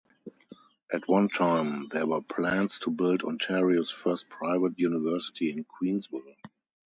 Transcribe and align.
At 0.91 1.07
one 1.07 1.27
time, 1.27 1.87
there 1.89 2.07
were 2.07 2.23
plans 2.23 2.79
to 2.79 2.89
build 2.89 3.21
Ontario's 3.23 3.91
first 3.91 4.29
private 4.29 4.79
university 4.79 5.51
in 5.51 5.63
Queensville. 5.63 6.33